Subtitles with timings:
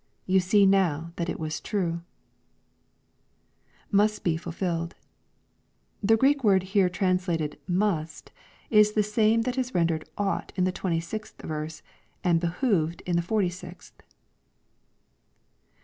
[0.25, 2.01] You see now that it was true."
[3.93, 4.95] [Musi he fulfilled.']
[6.01, 8.31] The Grreek word here translated "must,"
[8.71, 11.83] ig the same that is rendered" ought" in the 26th verse,
[12.23, 13.91] and" be hoved" in the 46th.